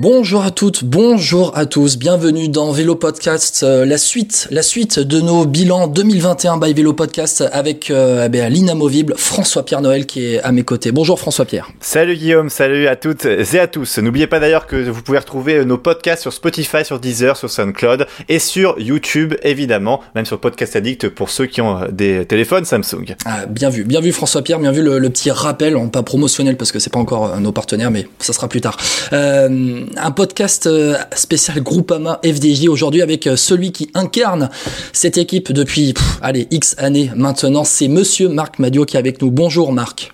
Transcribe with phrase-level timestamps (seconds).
[0.00, 5.00] Bonjour à toutes, bonjour à tous, bienvenue dans Vélo Podcast, euh, la suite, la suite
[5.00, 10.40] de nos bilans 2021 by Vélo Podcast avec euh, eh l'inamovible François-Pierre Noël qui est
[10.40, 10.92] à mes côtés.
[10.92, 11.68] Bonjour François-Pierre.
[11.80, 13.98] Salut Guillaume, salut à toutes et à tous.
[13.98, 18.06] N'oubliez pas d'ailleurs que vous pouvez retrouver nos podcasts sur Spotify, sur Deezer, sur SoundCloud
[18.28, 23.16] et sur YouTube évidemment, même sur Podcast Addict pour ceux qui ont des téléphones Samsung.
[23.24, 26.70] Ah, bien vu, bien vu François-Pierre, bien vu le, le, petit rappel, pas promotionnel parce
[26.70, 28.76] que c'est pas encore euh, nos partenaires, mais ça sera plus tard.
[29.12, 34.50] Euh, un podcast euh, spécial Groupama FDJ aujourd'hui avec euh, celui qui incarne
[34.92, 37.64] cette équipe depuis, allez, X années maintenant.
[37.64, 39.30] C'est monsieur Marc Madio qui est avec nous.
[39.30, 40.12] Bonjour Marc.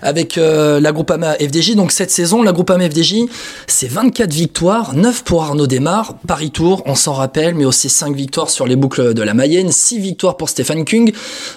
[0.00, 3.24] Avec euh, la Groupama FDJ, donc cette saison, la Groupama FDJ,
[3.66, 8.16] c'est 24 victoires, 9 pour Arnaud Desmar, Paris Tour, on s'en rappelle, mais aussi 5
[8.16, 11.12] victoires sur les boucles de la Mayenne, 6 victoires pour Stéphane Kung,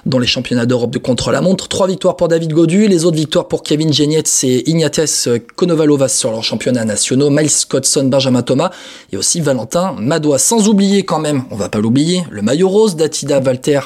[0.06, 3.64] dans les championnats d'Europe de contre-la-montre, 3 victoires pour David Godu, les autres victoires pour
[3.64, 8.72] Kevin Genietz et Ignates Konovalovas sur leurs championnats nationaux, Miles Scottson, Benjamin Thomas
[9.14, 10.38] et aussi Valentin Madois.
[10.38, 13.80] Sans oublier quand même, on va pas l'oublier, le maillot rose d'Atida Valter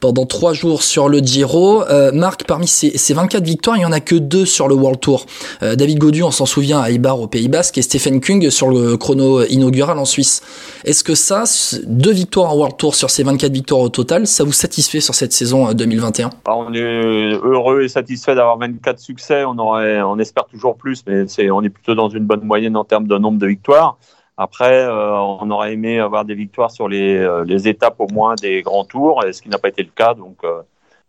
[0.00, 1.84] pendant 3 jours sur le Giro.
[1.84, 4.74] Euh, Marc, parmi ces, ces 24 victoires, il y en a que 2 sur le
[4.74, 5.26] World Tour.
[5.62, 8.68] Euh, David Godu, on s'en souvient, à Ibar au Pays Basque et Stephen Kung sur
[8.68, 10.42] le chrono inaugural en Suisse.
[10.84, 11.44] Est-ce que ça,
[11.86, 15.14] deux victoires en World Tour sur ces 24 victoires au total, ça vous satisfait sur
[15.14, 19.44] cette saison 2021 Alors, On est heureux et satisfait d'avoir 24 succès.
[19.44, 23.18] On, espère toujours plus, mais on est plutôt dans une bonne moyenne en termes de
[23.18, 23.98] nombre de victoires.
[24.40, 28.62] Après, euh, on aurait aimé avoir des victoires sur les, euh, étapes au moins des
[28.62, 30.14] grands tours, ce qui n'a pas été le cas.
[30.14, 30.62] Donc, euh,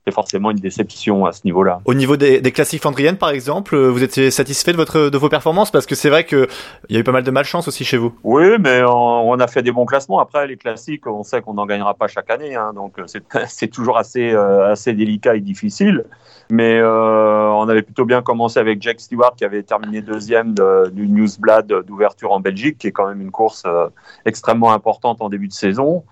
[0.06, 1.82] c'est forcément une déception à ce niveau-là.
[1.86, 5.30] Au niveau des, des classiques flandriennes, par exemple, vous étiez satisfait de, votre, de vos
[5.30, 5.72] performances?
[5.72, 6.48] Parce que c'est vrai qu'il
[6.90, 8.14] y a eu pas mal de malchance aussi chez vous.
[8.24, 10.20] Oui, mais on, on, a fait des bons classements.
[10.20, 12.56] Après, les classiques, on sait qu'on n'en gagnera pas chaque année.
[12.56, 12.96] Hein, donc,
[13.48, 16.06] c'est toujours assez, euh, assez délicat et difficile.
[16.52, 20.90] Mais euh, on avait plutôt bien commencé avec Jack Stewart qui avait terminé deuxième de,
[20.90, 23.88] du Newsblad d'ouverture en Belgique, qui est quand même une course euh,
[24.26, 26.04] extrêmement importante en début de saison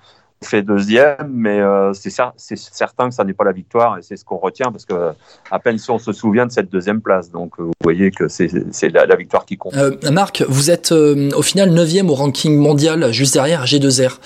[0.43, 2.11] fait deuxième, mais euh, c'est
[2.55, 5.13] certain que ça n'est pas la victoire et c'est ce qu'on retient parce que
[5.49, 7.31] à peine si on se souvient de cette deuxième place.
[7.31, 8.49] Donc vous voyez que c'est
[8.93, 9.75] la, la, victoire qui compte.
[9.75, 14.17] Euh, Marc, vous êtes euh, au final neuvième au ranking mondial, juste derrière G2R.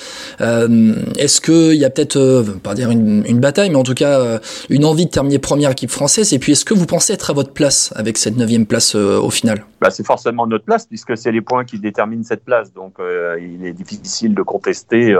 [0.42, 4.40] Euh, Est-ce qu'il y a peut-être, pas dire une, une, bataille, mais en tout cas
[4.70, 7.34] une envie de terminer première équipe française Et puis est-ce que vous pensez être à
[7.34, 9.66] votre place avec cette neuvième place au final?
[9.80, 12.74] Bah, C'est forcément notre place puisque c'est les points qui déterminent cette place.
[12.74, 15.16] Donc il est difficile de contester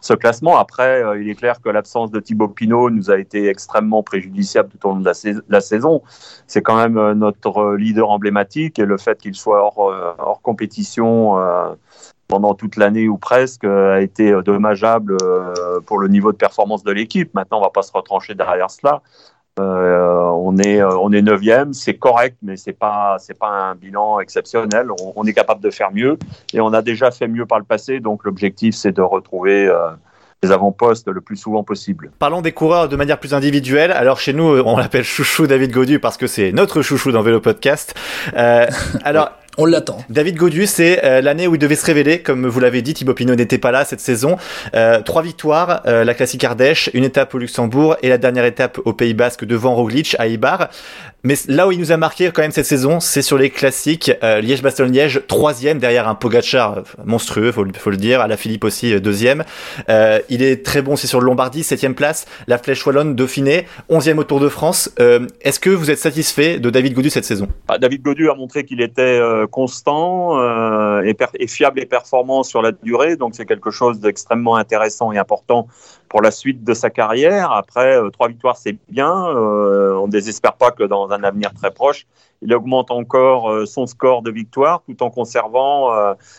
[0.00, 0.58] ce classement.
[0.58, 4.88] Après, il est clair que l'absence de Thibaut Pinot nous a été extrêmement préjudiciable tout
[4.88, 6.02] au long de la, sais la saison.
[6.46, 11.74] C'est quand même notre leader emblématique et le fait qu'il soit hors, euh, compétition euh,
[12.28, 15.16] pendant toute l'année ou presque a été dommageable
[15.86, 17.32] pour le niveau de performance de l'équipe.
[17.34, 19.02] Maintenant, on va pas se retrancher derrière cela.
[19.58, 24.20] Euh, on est on est neuvième, c'est correct, mais c'est pas c'est pas un bilan
[24.20, 24.88] exceptionnel.
[25.14, 26.18] On, est capable de faire mieux
[26.52, 28.00] et on a déjà fait mieux par le passé.
[28.00, 29.92] Donc l'objectif c'est de retrouver euh,
[30.42, 32.10] les avant-postes le plus souvent possible.
[32.18, 33.90] Parlons des coureurs de manière plus individuelle.
[33.90, 37.40] Alors chez nous, on l'appelle chouchou David Godu parce que c'est notre chouchou dans Vélo
[37.40, 37.94] Podcast.
[38.36, 38.66] Euh,
[39.04, 39.30] alors.
[39.58, 39.98] On l'attend.
[40.10, 42.20] David Godu, c'est euh, l'année où il devait se révéler.
[42.20, 44.36] Comme vous l'avez dit, Thibaut Pinot n'était pas là cette saison.
[44.74, 48.78] Euh, trois victoires, euh, la classique Ardèche, une étape au Luxembourg et la dernière étape
[48.84, 50.68] au Pays Basque devant Roglic à Ibar.
[51.26, 54.12] Mais là où il nous a marqué quand même cette saison, c'est sur les classiques.
[54.22, 58.20] Euh, Liège-Bastogne-Liège, troisième derrière un Pogacar monstrueux, faut, faut le dire.
[58.20, 59.42] À la Philippe aussi, deuxième.
[59.88, 62.26] Euh, il est très bon aussi sur le Lombardie, septième place.
[62.46, 64.92] La Flèche Wallonne, Dauphiné, onzième au Tour de France.
[65.00, 67.48] Euh, Est-ce que vous êtes satisfait de David Godu cette saison?
[67.66, 72.62] Ah, David Godu a montré qu'il était constant euh, et, et, fiable et performant sur
[72.62, 73.16] la durée.
[73.16, 75.66] Donc c'est quelque chose d'extrêmement intéressant et important
[76.08, 77.52] pour la suite de sa carrière.
[77.52, 79.12] Après, euh, trois victoires, c'est bien.
[79.28, 82.06] Euh, on ne désespère pas que dans un avenir très proche,
[82.42, 85.90] il augmente encore euh, son score de victoire tout en conservant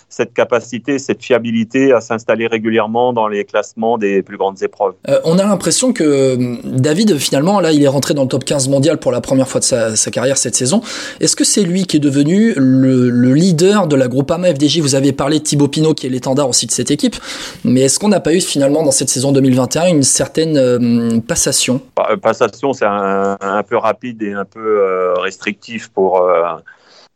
[0.09, 4.93] cette capacité, cette fiabilité à s'installer régulièrement dans les classements des plus grandes épreuves.
[5.23, 8.97] On a l'impression que David, finalement, là, il est rentré dans le top 15 mondial
[8.97, 10.81] pour la première fois de sa, carrière cette saison.
[11.19, 14.95] Est-ce que c'est lui qui est devenu le, le, leader de la Groupama FDJ Vous
[14.95, 17.15] avez parlé de Thibaut Pinot, qui est l'étendard aussi de cette équipe,
[17.63, 21.81] mais est-ce qu'on n'a pas eu finalement dans cette saison 2021 une certaine euh, passation
[22.21, 26.43] Passation, c'est un, peu rapide et un peu restrictif pour, euh,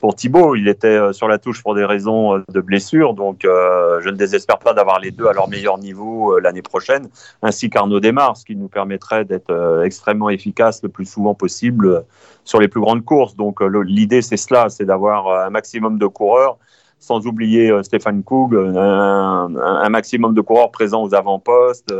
[0.01, 0.55] pour Thibaut.
[0.55, 4.09] Il était euh, sur la touche pour des raisons euh, de blessure, donc euh, je
[4.09, 7.07] ne désespère pas d'avoir les deux à leur meilleur niveau l'année prochaine,
[7.41, 12.03] ainsi qu'Arnaud Desmar, ce qui nous permettrait d'être extrêmement efficace le plus souvent possible
[12.43, 13.35] sur les plus grandes courses.
[13.35, 16.57] Donc l'idée, c'est cela, c'est d'avoir un maximum de coureurs
[17.01, 21.93] sans oublier Stéphane Koug, un, maximum de coureurs présents aux avant-postes,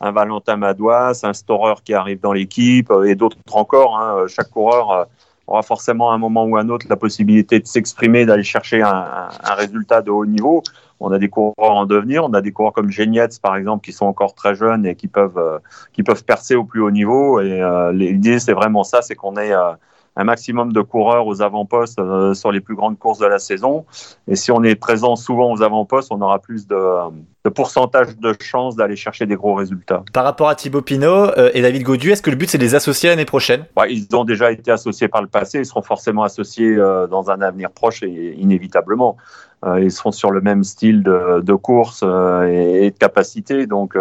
[0.00, 3.96] un Valentin Madouas, un Storer qui arrive dans l'équipe et d'autres encore.
[3.96, 4.26] Hein.
[4.26, 5.06] Chaque coureur
[5.48, 8.82] aura forcément à un moment ou à un autre la possibilité de s'exprimer, d'aller chercher
[8.82, 10.62] un, résultat de haut niveau.
[11.00, 13.92] On a des coureurs en devenir, on a des coureurs comme Genietz par exemple qui
[13.92, 15.58] sont encore très jeunes et qui peuvent euh,
[15.92, 17.40] qui peuvent percer au plus haut niveau.
[17.40, 19.72] Et euh, l'idée c'est vraiment ça, c'est qu'on ait euh,
[20.18, 23.86] un maximum de coureurs aux avant-postes euh, sur les plus grandes courses de la saison.
[24.26, 26.76] Et si on est présent souvent aux avant-postes, on aura plus de,
[27.44, 30.02] de pourcentage de chances d'aller chercher des gros résultats.
[30.12, 32.64] Par rapport à Thibaut Pinot euh, et David Godu, est-ce que le but c'est de
[32.64, 33.64] les associer l'année prochaine?
[33.88, 37.40] Ils ont déjà été associés par le passé, ils seront forcément associés euh, dans un
[37.40, 39.16] avenir proche et inévitablement.
[39.80, 43.96] ils seront sur le même style de, de course et, de capacité, donc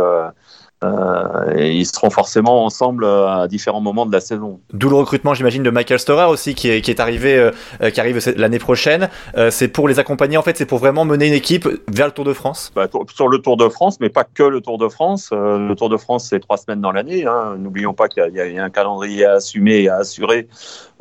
[0.84, 4.60] euh, et ils seront forcément ensemble euh, à différents moments de la saison.
[4.74, 8.00] D'où le recrutement, j'imagine, de Michael Storer aussi, qui est, qui est arrivé, euh, qui
[8.00, 9.10] arrive l'année prochaine.
[9.50, 12.26] c'est pour les accompagner, en fait, c'est pour vraiment mener une équipe vers le Tour
[12.26, 12.72] de France.
[12.76, 15.30] Bah, sur le Tour de France, mais pas que le Tour de France.
[15.32, 17.26] le Tour de France, c'est trois semaines dans l'année.
[17.26, 17.56] Hein.
[17.58, 20.48] N'oublions pas qu'il y, y, a un calendrier à assumer et à assurer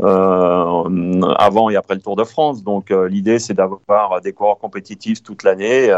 [0.02, 2.62] avant et après le Tour de France.
[2.62, 5.90] Donc l'idée, c'est d'avoir des coureurs compétitifs toute l'année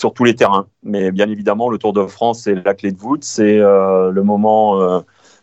[0.00, 0.66] sur tous les terrains.
[0.82, 4.22] Mais bien évidemment, le Tour de France, c'est la clé de voûte, c'est euh, le
[4.22, 5.00] moment euh,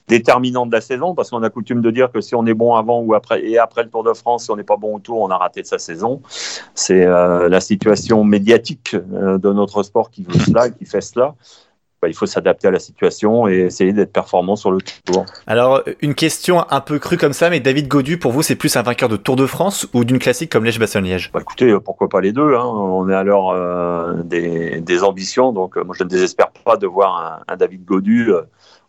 [0.08, 2.74] déterminant de la saison, parce qu'on a coutume de dire que si on est bon
[2.74, 5.00] avant ou après, et après le Tour de France, si on n'est pas bon au
[5.00, 6.24] Tour, on a raté sa saison.
[6.74, 11.36] C'est euh, la situation médiatique de notre sport qui veut cela, qui fait cela.
[12.08, 15.26] Il faut s'adapter à la situation et essayer d'être performant sur le tour.
[15.46, 18.76] Alors, une question un peu crue comme ça, mais David Godu, pour vous, c'est plus
[18.76, 22.10] un vainqueur de Tour de France ou d'une classique comme Liège-Bastogne-Liège bah, Écoutez, euh, pourquoi
[22.10, 22.66] pas les deux hein.
[22.66, 26.78] On est à l'heure euh, des, des, ambitions, donc euh, moi je ne désespère pas
[26.78, 28.32] de voir un, un David Godu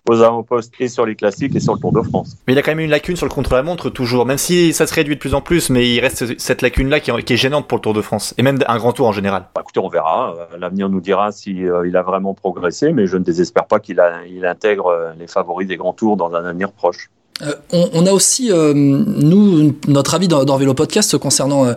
[0.08, 2.36] aux avant-postes et sur les classiques et sur le Tour de France.
[2.46, 4.94] Mais il a quand même une lacune sur le contre-la-montre toujours, même si ça se
[4.94, 7.82] réduit de plus en plus, mais il reste cette lacune-là qui, est gênante pour le
[7.82, 9.44] Tour de France et même un grand tour en général.
[9.54, 10.34] Bah, écoutez, on verra.
[10.34, 13.78] Euh, l'avenir nous dira si euh, il a vraiment progressé, mais je ne désespère pas
[13.80, 17.10] qu'il il intègre euh, les favoris des grands tours dans un avenir proche.
[17.42, 21.74] Euh, on, a aussi, euh, nous, notre avis dans, dans, Vélo Podcast concernant euh,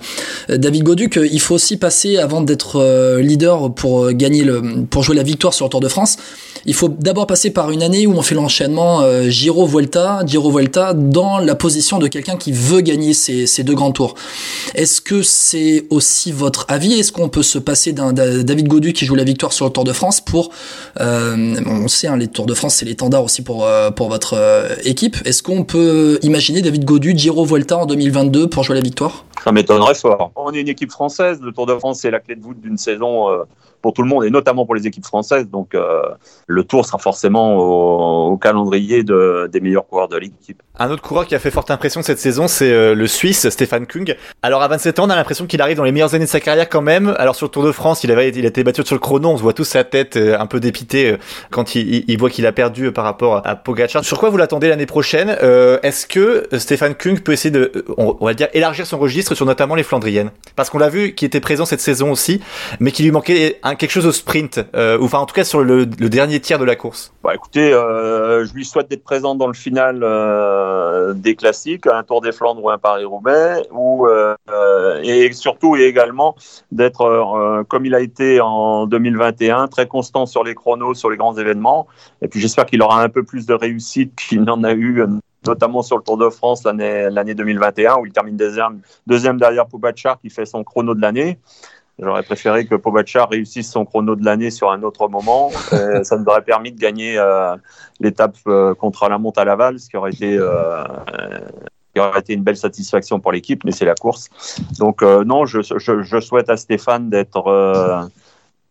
[0.49, 5.23] David Goduc, il faut aussi passer, avant d'être leader pour gagner le, pour jouer la
[5.23, 6.17] victoire sur le Tour de France,
[6.65, 11.55] il faut d'abord passer par une année où on fait l'enchaînement Giro-Vuelta, Giro-Vuelta, dans la
[11.55, 14.15] position de quelqu'un qui veut gagner ces, deux grands tours.
[14.73, 16.93] Est-ce que c'est aussi votre avis?
[16.93, 19.83] Est-ce qu'on peut se passer d'un David Goduc qui joue la victoire sur le Tour
[19.83, 20.49] de France pour,
[20.99, 25.17] on sait, hein, les Tours de France, c'est l'étendard aussi pour, pour votre équipe.
[25.25, 29.25] Est-ce on peut imaginer David Godu, Giro Volta en 2022 pour jouer la victoire?
[29.43, 30.31] Ça m'étonnerait fort.
[30.35, 31.39] On est une équipe française.
[31.41, 33.43] Le Tour de France, c'est la clé de voûte d'une saison euh,
[33.81, 35.49] pour tout le monde et notamment pour les équipes françaises.
[35.49, 36.01] Donc euh,
[36.47, 40.61] le Tour sera forcément au, calendrier de, des meilleurs coureurs de l'équipe.
[40.77, 43.85] Un autre coureur qui a fait forte impression cette saison, c'est euh, le Suisse Stéphane
[43.87, 44.15] Kung.
[44.41, 46.39] Alors à 27 ans, on a l'impression qu'il arrive dans les meilleures années de sa
[46.39, 47.15] carrière quand même.
[47.17, 49.29] Alors sur le Tour de France, il avait il a été battu sur le chrono.
[49.29, 51.17] On se voit tous sa tête un peu dépitée
[51.49, 54.03] quand il, il voit qu'il a perdu par rapport à Pogacar.
[54.03, 55.35] Sur quoi vous l'attendez l'année prochaine?
[55.43, 59.45] Euh, est-ce que Stéphane Kung peut essayer de, on, va dire, élargir son registre sur
[59.45, 62.41] notamment les Flandriennes Parce qu'on l'a vu, qui était présent cette saison aussi,
[62.79, 65.85] mais qui lui manquait quelque chose au sprint, ou enfin en tout cas sur le,
[65.85, 67.13] dernier tiers de la course.
[67.23, 69.99] Bah écoutez, je lui souhaite d'être présent dans le final
[71.15, 74.07] des classiques, un Tour des Flandres ou un Paris-Roubaix, ou
[75.03, 76.35] et surtout et également
[76.71, 81.37] d'être comme il a été en 2021, très constant sur les chronos, sur les grands
[81.37, 81.87] événements.
[82.21, 85.05] Et puis j'espère qu'il aura un peu plus de réussite qu'il n'en a eu
[85.45, 90.19] notamment sur le Tour de France l'année 2021 où il termine deuxième, deuxième derrière Pogacar
[90.19, 91.39] qui fait son chrono de l'année.
[91.99, 95.51] J'aurais préféré que Pogacar réussisse son chrono de l'année sur un autre moment.
[95.73, 97.55] Euh, ça nous aurait permis de gagner euh,
[97.99, 100.39] l'étape euh, contre la monte à Laval, ce qui aurait été
[101.93, 104.29] qui aurait été une belle satisfaction pour l'équipe, mais c'est la course.
[104.79, 108.09] Donc non, je, je, souhaite à Stéphane d'être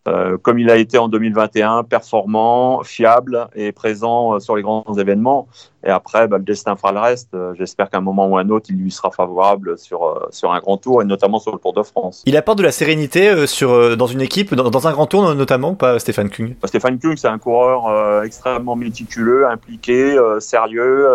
[0.09, 4.95] euh, comme il a été en 2021, performant, fiable et présent euh, sur les grands
[4.99, 5.47] événements.
[5.85, 7.29] Et après, bah, le destin fera le reste.
[7.35, 10.61] Euh, j'espère qu'à un moment ou un autre, il lui sera favorable sur, sur un
[10.61, 12.23] grand tour et notamment sur le Tour de France.
[12.27, 15.99] Il apporte de la sérénité sur, dans une équipe, dans, un grand tour notamment, pas
[15.99, 21.07] Stéphane Kung bah, Stéphane Kung, c'est un coureur extrêmement méticuleux, impliqué, sérieux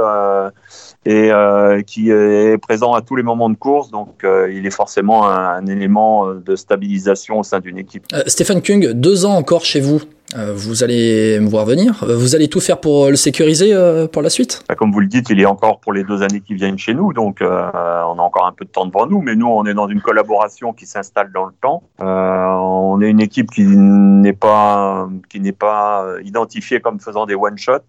[1.06, 3.92] et euh, qui est présent à tous les moments de course.
[3.92, 8.06] Donc, euh, il est forcément un, élément de stabilisation au sein d'une équipe.
[8.14, 10.02] Euh, Stéphane Kung, deux ans encore chez vous.
[10.36, 12.04] Euh, vous allez me voir venir.
[12.04, 14.64] Euh, vous allez tout faire pour le sécuriser euh, pour la suite?
[14.68, 16.96] Bah, Comme vous le dites, il est encore pour les deux années qui viennent chez
[16.96, 19.22] nous, donc euh, on a encore un peu de temps devant nous.
[19.22, 21.84] Mais nous, on est dans une collaboration qui s'installe dans le temps.
[22.02, 27.36] Euh, on est une équipe qui n'est pas qui n'est pas identifiée comme faisant des
[27.36, 27.80] one shot.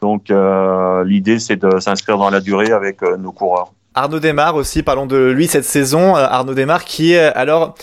[0.00, 3.72] Donc euh, l'idée, c'est de s'inscrire dans la durée avec euh, nos coureurs.
[3.94, 6.16] Arnaud Desmar aussi, parlons de lui cette saison.
[6.16, 7.74] Euh, Arnaud Desmar qui, euh, alors,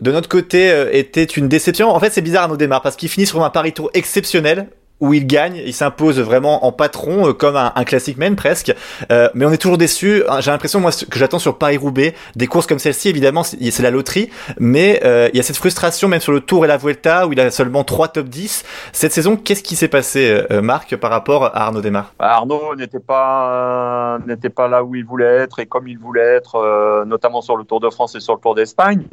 [0.00, 1.88] de notre côté, euh, était une déception.
[1.88, 4.68] En fait, c'est bizarre Arnaud Desmar parce qu'il finit sur un Paris Tour exceptionnel
[5.00, 8.74] où il gagne, il s'impose vraiment en patron, euh, comme un, un classique man presque.
[9.10, 10.22] Euh, mais on est toujours déçu.
[10.40, 13.08] J'ai l'impression moi que j'attends sur Paris Roubaix des courses comme celle-ci.
[13.08, 16.64] Évidemment, c'est la loterie, mais euh, il y a cette frustration même sur le Tour
[16.64, 18.64] et la Vuelta où il a seulement trois top 10.
[18.92, 22.12] Cette saison, qu'est-ce qui s'est passé, euh, Marc, par rapport à Arnaud Desmar?
[22.18, 25.98] Bah, Arnaud n'était pas euh, n'était pas là où il voulait être et comme il
[25.98, 29.04] voulait être, euh, notamment sur le Tour de France et sur le Tour d'Espagne.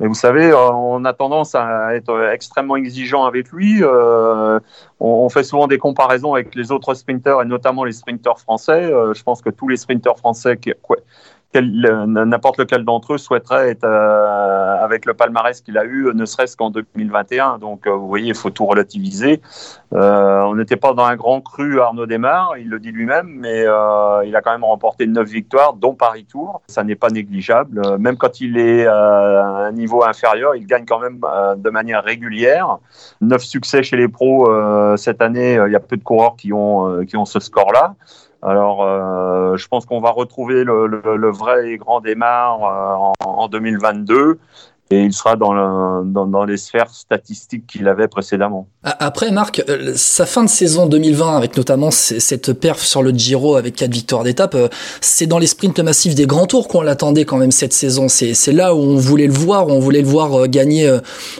[0.00, 3.82] Mais vous savez, euh, on a tendance à être extrêmement exigeant avec lui.
[5.00, 8.84] On, fait souvent des comparaisons avec les autres sprinteurs et notamment les sprinteurs français.
[8.84, 10.56] Euh, je pense que tous les sprinteurs français
[11.54, 16.56] n'importe lequel d'entre eux souhaiterait être euh, avec le palmarès qu'il a eu, ne serait-ce
[16.56, 17.58] qu'en 2021.
[17.58, 19.40] Donc, euh, vous voyez, il faut tout relativiser.
[19.94, 23.62] Euh, on n'était pas dans un grand cru Arnaud Desmar, il le dit lui-même, mais
[23.62, 26.60] il a quand même remporté neuf victoires, dont Paris Tour.
[26.68, 27.96] Ça n'est pas négligeable.
[27.98, 31.20] Même quand il est à un niveau inférieur, il gagne quand même
[31.56, 32.78] de manière régulière.
[33.20, 34.48] Neuf succès chez les pros
[34.96, 35.58] cette année.
[35.66, 37.94] Il y a peu de coureurs qui ont ce score-là.
[38.42, 43.42] Alors, euh, je pense qu'on va retrouver le, le- vrai et grand démarre euh, en,
[43.42, 44.38] en 2022
[44.90, 48.68] et il sera dans, dans les sphères statistiques qu'il avait précédemment.
[49.00, 53.56] Après, Marc, euh, sa fin de saison 2020, avec notamment cette perf sur le Giro
[53.56, 54.68] avec quatre victoires d'étape, euh,
[55.00, 58.06] c'est dans les sprints massifs des grands tours qu'on l'attendait quand même cette saison.
[58.08, 60.90] C'est là où on voulait le voir, où on voulait le voir euh, gagner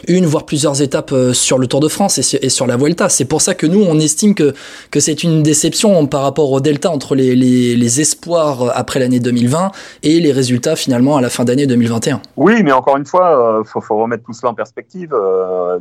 [0.07, 3.09] une, voire plusieurs étapes sur le Tour de France et, sur- la Vuelta.
[3.09, 4.53] C'est pour ça que nous, on estime que,
[4.91, 9.71] que c'est une déception par rapport au delta entre les, les, espoirs après l'année 2020
[10.03, 12.21] et les résultats finalement à la fin d'année 2021.
[12.37, 15.15] Oui, mais encore une fois, il faut, remettre tout cela en perspective.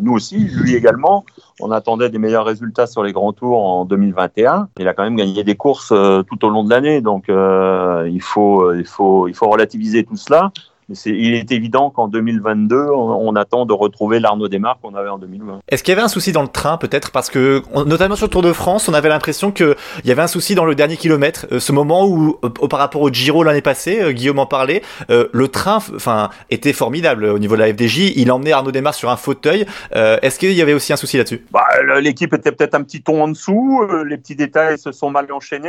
[0.01, 1.25] Nous aussi, lui également,
[1.61, 4.69] on attendait des meilleurs résultats sur les grands tours en 2021.
[4.79, 8.09] Il a quand même gagné des courses euh, tout au long de l'année, donc euh,
[8.11, 10.53] il, faut, il, faut, il faut relativiser tout cela.
[10.95, 15.11] C'est- il est évident qu'en 2022, on, on attend de retrouver l'Arnaud Desmar qu'on avait
[15.11, 15.61] en 2020.
[15.69, 17.11] Est-ce qu'il y avait un souci dans le train peut-être?
[17.11, 20.13] Parce que on- notamment sur le Tour de France, on avait l'impression que il y
[20.13, 23.11] avait un souci dans le dernier kilomètre, Euh, ce moment où euh, par rapport au
[23.11, 27.55] Giro l'année passée, euh, Guillaume en parlait, euh, le train enfin était formidable au niveau
[27.55, 29.67] de la FDJ, il emmenait Arnaud Desmar sur un fauteuil.
[29.95, 31.45] Euh, Est-ce qu'il y avait aussi un souci là-dessus?
[31.53, 31.65] Bah,
[32.01, 35.27] L'équipe était peut-être un petit ton en dessous, euh, les petits détails se sont mal
[35.33, 35.69] enchaînés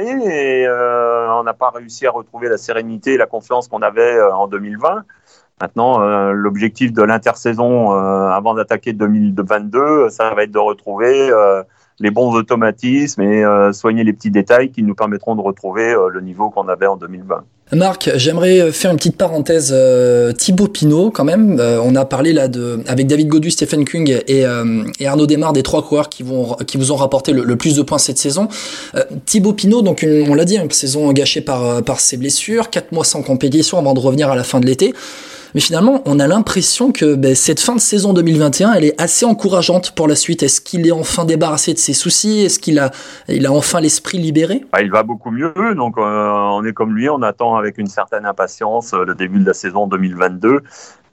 [0.62, 4.16] et euh, on n'a pas réussi à retrouver la sérénité et la confiance qu'on avait
[4.16, 5.04] euh, en 2020.
[5.62, 11.64] Maintenant, euh, l'objectif de l'intersaison euh, avant d'attaquer 2022, ça va être de retrouver euh,
[12.00, 16.08] les bons automatismes et euh, soigner les petits détails qui nous permettront de retrouver euh,
[16.10, 17.44] le niveau qu'on avait en 2020.
[17.74, 19.72] Marc, j'aimerais faire une petite parenthèse.
[19.76, 23.86] Euh, Thibaut Pinot, quand même, euh, on a parlé là de avec David Godu, Stephen
[23.86, 27.32] Kung et, euh, et Arnaud Desmar, des trois coureurs qui vont qui vous ont rapporté
[27.32, 28.48] le, plus de points cette saison.
[28.96, 32.18] Euh, Thibaut Pinot, donc une- on l'a dit, une saison gâchée par euh, par ses
[32.18, 34.94] blessures, quatre mois sans compétition avant de revenir à la fin de l'été.
[35.56, 39.26] Mais finalement, on a l'impression que ben, cette fin de saison 2021, elle est assez
[39.26, 40.44] encourageante pour la suite.
[40.44, 42.42] Est-ce qu'il est enfin débarrassé de ses soucis?
[42.42, 42.92] Est-ce qu'il a,
[43.28, 44.66] il a enfin l'esprit libéré?
[44.72, 47.88] Bah, il va beaucoup mieux, donc euh, on est comme lui, on attend avec une
[47.88, 50.62] certaine impatience euh, le début de la saison 2022.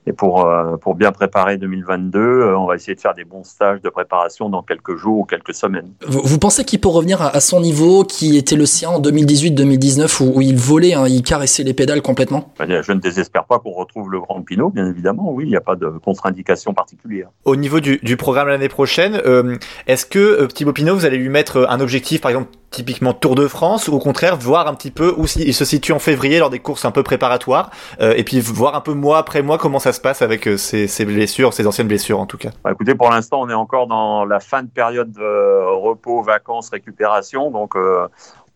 [0.07, 3.43] Et pour, euh, pour bien préparer 2022, euh, on va essayer de faire des bons
[3.43, 5.91] stages de préparation dans quelques jours ou quelques semaines.
[6.07, 9.01] Vous, vous pensez qu'il peut revenir à, à son niveau qui était le sien en
[9.01, 12.53] 2018-2019 où, où il volait, hein, il caressait les pédales complètement?
[12.57, 15.57] Ben, Je ne désespère pas qu'on retrouve le Grand Pinot, bien évidemment, oui, il n'y
[15.57, 17.27] a pas de contre-indication particulière.
[17.43, 21.17] Au niveau du, du programme l'année prochaine, euh, est-ce que euh, Thibaut Pinot, vous allez
[21.17, 24.73] lui mettre un objectif, par exemple typiquement Tour de France, ou au contraire voir un
[24.75, 27.71] petit peu où il se situe en février lors des courses un peu préparatoires,
[28.01, 30.57] euh, et puis voir un peu mois après mois comment ça se passe avec euh,
[30.57, 32.49] ses, ses blessures, ses anciennes blessures en tout cas.
[32.63, 36.69] Bah, écoutez, pour l'instant, on est encore dans la fin de période de repos, vacances,
[36.69, 38.07] récupération, donc euh,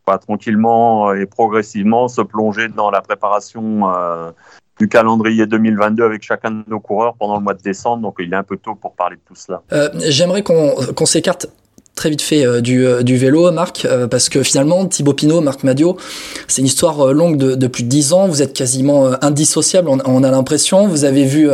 [0.06, 4.32] on va tranquillement et progressivement se plonger dans la préparation euh,
[4.80, 8.34] du calendrier 2022 avec chacun de nos coureurs pendant le mois de décembre, donc il
[8.34, 9.62] est un peu tôt pour parler de tout cela.
[9.72, 11.48] euh, J'aimerais qu'on qu'on s'écarte
[12.01, 15.98] très vite fait du, du vélo, Marc, parce que finalement, Thibaut Pinot, Marc Madio,
[16.48, 18.27] c'est une histoire longue de, plus de 10 ans.
[18.27, 20.88] Vous êtes quasiment indissociable, on, a l'impression.
[20.88, 21.48] Vous avez vu,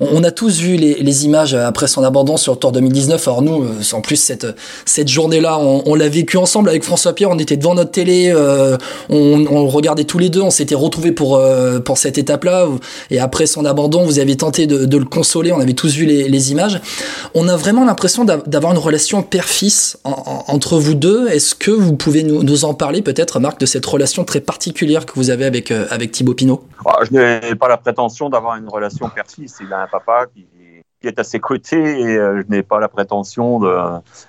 [0.00, 3.28] on, a tous vu les, images après son abandon sur le Tour 2019.
[3.28, 4.44] Alors nous, en plus, cette,
[4.86, 7.30] cette journée-là, on, l'a vécu ensemble avec François Pierre.
[7.30, 8.34] On était devant notre télé,
[9.08, 11.40] on, on regardait tous les deux, on s'était retrouvés pour,
[11.84, 12.66] pour cette étape-là.
[13.12, 15.52] Et après son abandon, vous avez tenté de, le consoler.
[15.52, 16.80] On avait tous vu les images.
[17.34, 21.28] On a vraiment l'impression d'avoir une relation père-fils entre vous deux.
[21.28, 25.12] Est-ce que vous pouvez nous, en parler peut-être, Marc, de cette relation très particulière que
[25.14, 26.64] vous avez avec, euh, avec Thibaut Pinot?
[26.84, 29.58] Ah, Je n'ai pas la prétention d'avoir une relation père-fils.
[29.60, 30.46] Il a un papa qui
[31.02, 33.76] qui est à ses côtés et euh, je n'ai pas la prétention de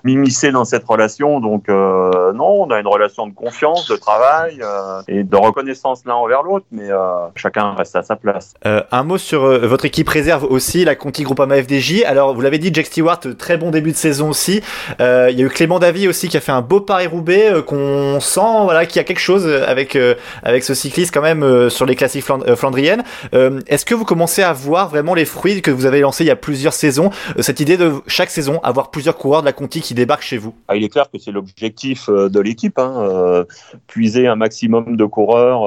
[0.04, 1.40] m'immiscer dans cette relation.
[1.40, 6.02] Donc euh, non, on a une relation de confiance, de travail euh, et de reconnaissance
[6.06, 6.90] l'un envers l'autre, mais
[7.36, 8.56] chacun reste à sa place.
[8.64, 12.04] un mot sur votre équipe réserve aussi, la Conti Groupama FDJ.
[12.06, 14.62] Alors vous l'avez dit, Jack Stewart, très bon début de saison aussi.
[15.00, 18.42] Il y a eu Clément Davy aussi qui a fait un beau Paris-Roubaix qu'on sent
[18.64, 19.98] voilà qu'il y a quelque chose avec
[20.42, 22.26] avec ce cycliste quand même sur les classiques
[22.56, 23.04] flandriennes.
[23.32, 26.32] Est-ce que vous commencez à voir vraiment les fruits que vous avez lancés il y
[26.32, 29.82] a plusieurs saisons, euh, cette idée de chaque saison avoir plusieurs coureurs de la Conti
[29.82, 30.56] qui débarquent chez vous.
[30.70, 33.44] Ah, Il est clair que c'est l'objectif euh, de l'équipe, hein, euh,
[33.88, 35.64] puiser un maximum de coureurs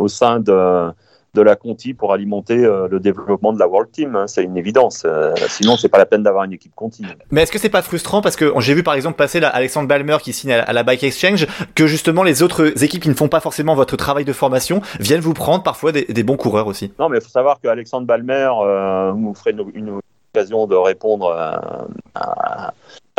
[0.00, 0.92] au sein de
[1.36, 4.16] de la Conti pour alimenter euh, le développement de la World Team.
[4.16, 5.04] Hein, c'est une évidence.
[5.04, 7.04] Euh, sinon, c'est pas la peine d'avoir une équipe Conti.
[7.30, 9.88] Mais est-ce que c'est pas frustrant parce que j'ai vu par exemple passer là, Alexandre
[9.88, 13.28] Balmer qui signe à, la Bike Exchange que justement les autres équipes qui ne font
[13.28, 16.92] pas forcément votre travail de formation viennent vous prendre parfois des, bons coureurs aussi?
[16.98, 20.00] Non, mais il faut savoir qu'Alexandre Balmer euh, vous ferait une,
[20.34, 22.72] occasion de répondre à à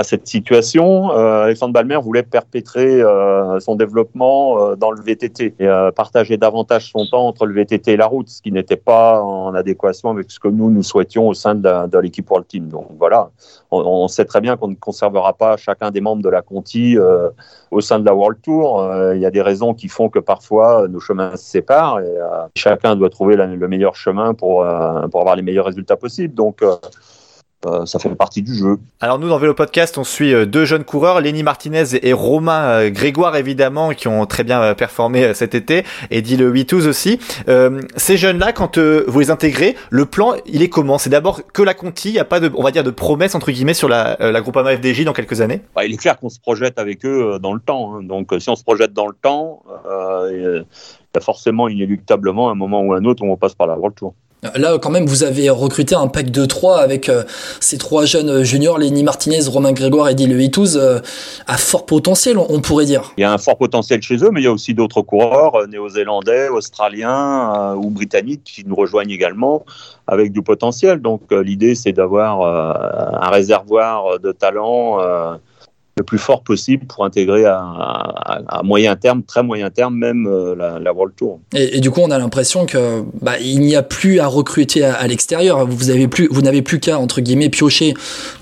[0.04, 1.12] cette situation.
[1.12, 6.38] Euh, Alexandre Balmer voulait perpétrer euh, son développement euh, dans le VTT et euh, partager
[6.38, 10.12] davantage son temps entre le VTT et la route, ce qui n'était pas en adéquation
[10.12, 12.68] avec ce que nous nous souhaitions au sein de, l'équipe World Team.
[12.68, 13.32] Donc voilà,
[13.72, 16.96] on, on sait très bien qu'on ne conservera pas chacun des membres de la Conti
[16.96, 17.30] euh,
[17.72, 18.88] au sein de la World Tour.
[19.16, 22.16] Il y a des raisons qui font que parfois nos chemins se séparent et
[22.56, 24.66] chacun doit trouver le meilleur chemin pour
[25.12, 26.34] pour avoir les meilleurs résultats possibles.
[26.34, 26.64] Donc
[27.66, 28.78] euh, ça fait partie du jeu.
[29.02, 32.62] Alors nous dans Vélo Podcast on suit euh, deux jeunes coureurs, Lenny Martinez et Romain
[32.66, 37.20] euh, Grégoire évidemment qui ont très bien performé cet été et dit le 8 aussi.
[37.96, 41.00] ces jeunes-là quand vous les intégrez, le plan il est comment?
[41.00, 43.34] C'est d'abord que la Conti, il n'y a pas de on va dire de promesse
[43.34, 45.62] entre guillemets sur la, la Groupama FDJ dans quelques années?
[45.76, 47.96] Bah, Il est clair qu'on se projette avec eux dans le temps.
[47.96, 48.04] Hein.
[48.04, 49.64] Donc si on se projette dans le temps,
[50.32, 50.66] il
[51.16, 53.96] y a forcément inéluctablement un moment ou un autre où on passe par la World
[53.96, 54.14] Tour.
[54.56, 57.24] Là, quand même, vous avez recruté un pack de trois avec euh,
[57.60, 61.00] ces trois jeunes juniors, Lenny Martinez, Romain Grégoire et Dylan Hittouz, euh,
[61.48, 63.14] à fort potentiel, on, pourrait dire.
[63.18, 65.56] Il y a un fort potentiel chez eux, mais il y a aussi d'autres coureurs,
[65.56, 69.66] euh, néo-zélandais, australiens ou britanniques, qui nous rejoignent également
[70.08, 71.02] avec du potentiel.
[71.02, 75.00] Donc, l'idée, c'est d'avoir un réservoir de talent
[75.98, 80.56] le plus fort possible pour intégrer à, à, moyen terme, très moyen terme même euh,
[80.56, 81.40] la, la, World Tour.
[81.56, 84.84] Et, et, du coup, on a l'impression que bah, il n'y a plus à recruter
[84.84, 85.66] à, à l'extérieur.
[85.66, 87.94] Vous avez plus, vous n'avez plus qu'à entre guillemets piocher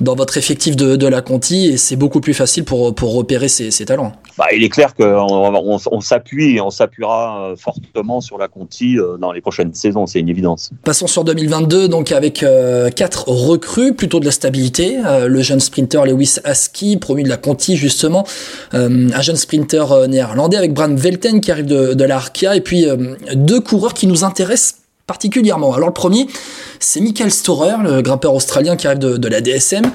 [0.02, 3.48] dans votre effectif de, de la Conti et c'est beaucoup plus facile pour pour repérer
[3.48, 4.14] ces, ces talents.
[4.38, 8.48] Bah, il est clair qu'on on, on s'appuie et on s'appuiera euh, fortement sur la
[8.48, 10.72] Conti euh, dans les prochaines saisons, c'est une évidence.
[10.84, 14.98] Passons sur 2022, donc avec euh, quatre recrues, plutôt de la stabilité.
[15.06, 17.38] Euh, le jeune sprinter Lewis Aski, promu de la
[17.76, 18.26] Justement,
[18.74, 22.86] euh, un jeune sprinter néerlandais avec Bram Velten qui arrive de, de l'Arkia, et puis
[23.34, 25.74] deux coureurs qui nous intéressent particulièrement.
[25.74, 26.28] Alors le premier,
[26.80, 29.86] c'est Michael Storer, le grimpeur australien qui arrive de la DSM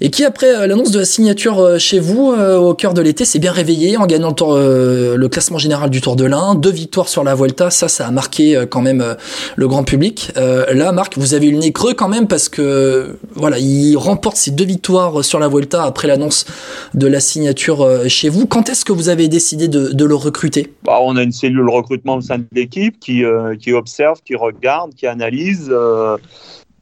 [0.00, 3.02] et qui après euh, l'annonce de la signature euh, chez vous euh, au cœur de
[3.02, 7.08] l'été s'est bien réveillé en gagnant le, classement général du Tour de l'Ain, deux victoires
[7.08, 9.16] sur la Vuelta, ça ça a marqué quand même
[9.54, 10.32] le grand public.
[10.36, 14.36] là Marc, vous avez eu le nez creux quand même parce que voilà, il remporte
[14.36, 16.46] ses deux victoires sur la Vuelta après l'annonce
[16.94, 18.46] de la signature chez vous.
[18.46, 20.72] Quand est-ce que vous avez décidé de, le recruter?
[20.82, 23.22] Bah, On a une cellule recrutement au sein de l'équipe qui,
[23.60, 25.70] qui observe, qui regarde, qui analyse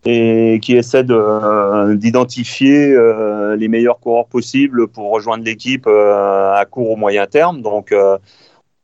[0.05, 6.65] et qui essaie euh, d'identifier euh, les meilleurs coureurs possibles pour rejoindre l'équipe euh, à
[6.65, 7.63] court ou moyen terme.
[7.63, 8.19] Donc, on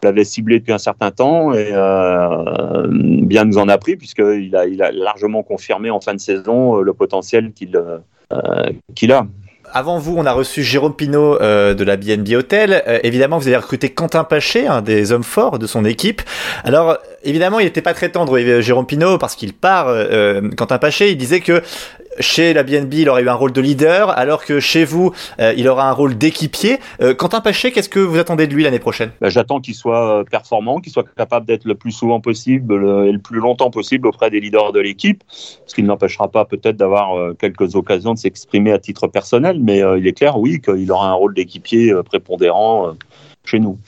[0.03, 1.73] l'avait ciblé depuis un certain temps et
[3.27, 6.77] bien nous en a pris puisqu'il a, il a largement confirmé en fin de saison
[6.77, 7.77] le potentiel qu'il
[9.13, 9.27] a
[9.73, 13.01] avant vous, on a reçu Jérôme Pinault de la BNB Hotel.
[13.03, 16.23] Évidemment, vous avez recruté Quentin Paché, un des hommes forts de son équipe.
[16.65, 19.89] Alors, évidemment, il n'était pas très tendre, Jérôme Pinault, parce qu'il part.
[19.89, 21.63] Euh, Quentin Paché, il disait que
[22.21, 25.53] chez la BNB, il aurait eu un rôle de leader, alors que chez vous, euh,
[25.57, 26.79] il aura un rôle d'équipier.
[27.01, 29.11] Euh, Quentin Paché, qu'est-ce que vous attendez de lui l'année prochaine?
[29.21, 33.13] Bah, J'attends qu'il soit euh, performant, qu'il soit capable d'être le plus souvent possible et
[33.13, 36.77] le plus longtemps possible auprès des leaders de l'équipe, ce qui ne l'empêchera pas peut-être
[36.77, 41.09] d'avoir quelques occasions de s'exprimer à titre personnel, mais il est clair, oui, qu'il aura
[41.09, 42.95] un rôle d'équipier prépondérant
[43.45, 43.79] chez nous.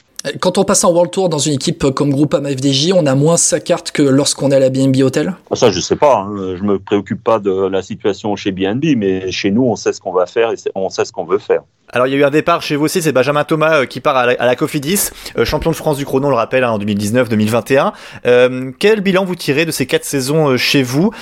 [0.41, 3.37] Quand on passe en World Tour dans une équipe comme Groupama FDJ, on a moins
[3.37, 5.35] sa carte que lorsqu'on est à la BNB Hotel?
[5.51, 6.19] Ah, Ça, je sais pas.
[6.19, 6.57] Hein.
[6.57, 10.01] Je me préoccupe pas de la situation chez BNB, mais chez nous, on sait ce
[10.01, 11.63] qu'on va faire et on sait ce qu'on veut faire.
[11.93, 14.01] Alors il y a eu un départ chez vous aussi, c'est Benjamin Thomas euh, qui
[14.01, 16.79] part à la, Cofidis, euh, champion de France du chrono, on le rappelle, hein, en
[16.79, 17.93] 2019-2021.
[18.27, 21.13] Euh, quel bilan vous tirez de ces quatre saisons chez vous?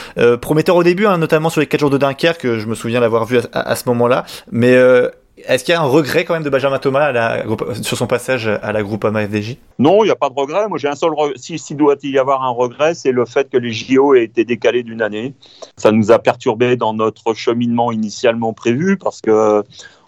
[0.41, 3.25] Prometteur au début, hein, notamment sur les quatre jours de Dunkerque, je me souviens l'avoir
[3.27, 4.25] vu à, à, ce moment-là.
[4.51, 4.77] Mais
[5.49, 7.13] est-ce qu'il y a un regret quand même de Benjamin Thomas
[7.83, 10.69] sur son passage à la Groupama FDJ Non, il n'y a pas de regret.
[10.69, 13.57] Moi, j'ai un seul si s'il doit y avoir un regret, c'est le fait que
[13.57, 15.35] les JO aient été décalés d'une année.
[15.77, 19.63] Ça nous a perturbé dans notre cheminement initialement prévu parce que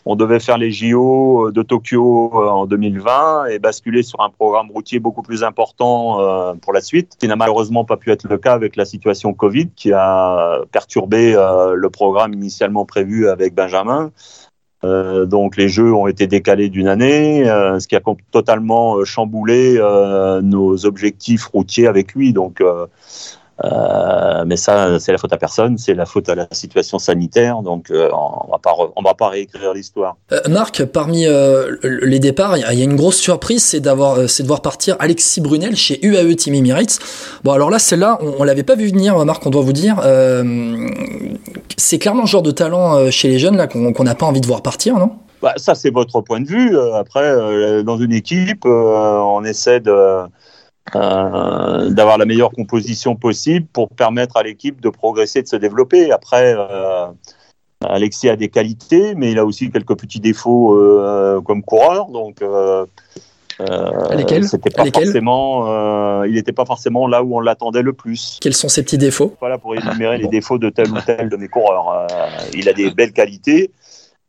[0.09, 4.70] on devait faire les JO de Tokyo euh, en 2020 et basculer sur un programme
[4.70, 8.22] routier beaucoup plus important euh, pour la suite, ce qui n'a malheureusement pas pu être
[8.29, 13.53] le cas avec la situation Covid qui a perturbé euh, le programme initialement prévu avec
[13.55, 14.12] Benjamin.
[14.84, 19.04] Euh, donc les jeux ont été décalés d'une année, euh, ce qui a totalement euh,
[19.04, 19.80] chamboulé
[20.42, 22.32] nos objectifs routiers avec lui.
[22.32, 22.62] Donc
[24.46, 27.90] mais ça, c'est la faute à personne, c'est la faute à la situation sanitaire, donc
[27.90, 28.58] on
[28.96, 30.16] on va pas réécrire l'histoire.
[30.48, 31.26] Marc, parmi
[31.82, 36.04] les départs, il y, a une grosse surprise, c'est de voir partir Alexis Brunel chez
[36.04, 36.98] UAE Team Emirates.
[37.44, 40.00] Bon, alors là, celle-là, on, on l'avait pas vu venir, Marc, on doit vous dire.
[41.76, 44.46] C'est clairement le genre de talent chez les jeunes là qu'on n'a pas envie de
[44.46, 45.12] voir partir, non?
[45.42, 46.78] Bah, ça, c'est votre point de vue.
[46.94, 50.26] Après, dans une équipe, on essaie de
[50.94, 56.12] euh, d'avoir la meilleure composition possible pour permettre à l'équipe de progresser, de se développer.
[56.12, 57.08] Après, euh,
[57.80, 62.06] Alexis a des qualités, mais il a aussi quelques petits défauts euh, comme coureur.
[62.06, 62.40] Donc,
[63.59, 68.38] c'était pas forcément, il n'était pas forcément là où on l'attendait le plus.
[68.40, 71.37] Quels sont ses petits défauts Voilà pour énumérer les défauts de tel ou tel de
[71.37, 72.07] mes coureurs.
[72.55, 73.71] il a des belles qualités.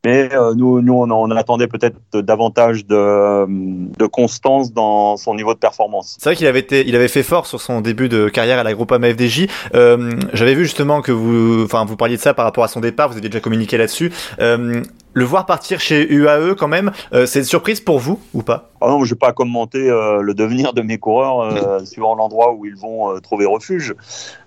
[0.04, 5.58] Mais euh, nous, nous, on, attendait peut-être davantage de, de, constance dans son niveau de
[5.58, 6.16] performance.
[6.20, 8.62] C'est vrai qu'il avait été, il avait fait fort sur son début de carrière à
[8.62, 9.48] la Groupama FDJ.
[9.74, 12.80] Euh, J'avais vu justement que vous, enfin, vous parliez de ça par rapport à son
[12.80, 13.08] départ.
[13.08, 14.12] Vous aviez déjà communiqué là-dessus.
[14.40, 14.82] Euh,
[15.18, 18.70] le voir partir chez UAE quand même, euh, c'est une surprise pour vous ou pas?
[18.80, 22.14] Ah Non, je ne vais pas commenter euh, le devenir de mes coureurs euh, suivant
[22.14, 23.94] l'endroit où ils vont trouver refuge.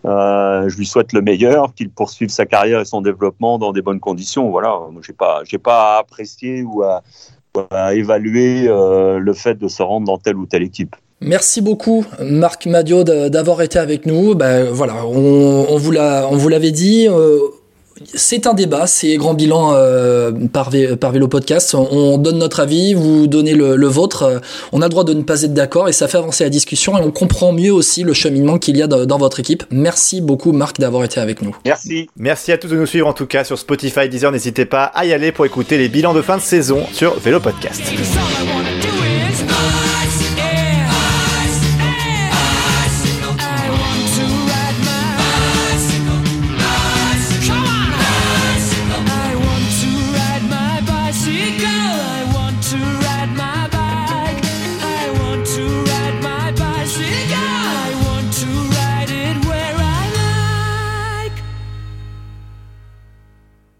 [0.05, 3.99] je lui souhaite le meilleur, qu'il poursuive sa carrière et son développement dans des bonnes
[3.99, 4.49] conditions.
[4.49, 7.03] Voilà, je n'ai pas, pas à apprécier ou à,
[7.93, 10.95] évaluer le fait de se rendre dans telle ou telle équipe.
[11.19, 14.33] Merci beaucoup Marc Madio d'avoir été avec nous.
[14.35, 17.07] Ben, voilà, on, on vous l'avait dit
[18.13, 21.75] c'est un débat, c'est grand bilan euh, par, par Vélo Podcast.
[21.75, 24.41] On, donne notre avis, vous donnez le, vôtre.
[24.71, 26.97] On a le droit de ne pas être d'accord et ça fait avancer la discussion
[26.97, 29.63] et on comprend mieux aussi le cheminement qu'il y a dans, votre équipe.
[29.71, 31.55] Merci beaucoup Marc d'avoir été avec nous.
[31.65, 32.09] Merci.
[32.17, 34.31] Merci à tous de nous suivre en tout cas sur Spotify, Deezer.
[34.31, 37.39] N'hésitez pas à y aller pour écouter les bilans de fin de saison sur Vélo
[37.39, 37.81] Podcast.